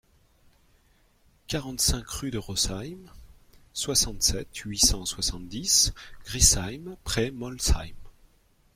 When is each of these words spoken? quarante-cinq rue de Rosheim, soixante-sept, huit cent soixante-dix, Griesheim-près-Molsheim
quarante-cinq 1.45 2.09
rue 2.09 2.31
de 2.31 2.39
Rosheim, 2.39 2.97
soixante-sept, 3.73 4.57
huit 4.57 4.79
cent 4.79 5.05
soixante-dix, 5.05 5.93
Griesheim-près-Molsheim 6.25 7.93